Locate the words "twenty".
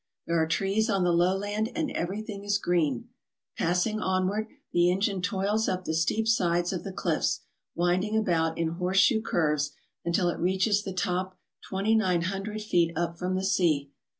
11.63-11.93